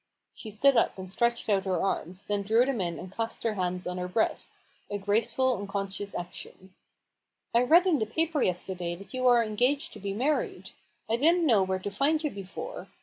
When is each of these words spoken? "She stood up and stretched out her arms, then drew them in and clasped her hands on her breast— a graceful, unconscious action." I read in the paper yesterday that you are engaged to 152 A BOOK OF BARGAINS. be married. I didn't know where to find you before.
"She 0.33 0.49
stood 0.49 0.77
up 0.77 0.97
and 0.97 1.07
stretched 1.07 1.47
out 1.47 1.65
her 1.65 1.79
arms, 1.79 2.25
then 2.25 2.41
drew 2.41 2.65
them 2.65 2.81
in 2.81 2.97
and 2.97 3.11
clasped 3.11 3.43
her 3.43 3.53
hands 3.53 3.85
on 3.85 3.99
her 3.99 4.07
breast— 4.07 4.53
a 4.89 4.97
graceful, 4.97 5.55
unconscious 5.55 6.15
action." 6.15 6.73
I 7.53 7.61
read 7.61 7.85
in 7.85 7.99
the 7.99 8.07
paper 8.07 8.41
yesterday 8.41 8.95
that 8.95 9.13
you 9.13 9.27
are 9.27 9.43
engaged 9.43 9.93
to 9.93 9.99
152 9.99 9.99
A 9.99 10.01
BOOK 10.01 10.15
OF 10.15 10.21
BARGAINS. 10.31 10.71
be 10.71 11.07
married. 11.07 11.07
I 11.07 11.21
didn't 11.21 11.45
know 11.45 11.61
where 11.61 11.77
to 11.77 11.91
find 11.91 12.23
you 12.23 12.31
before. 12.31 12.87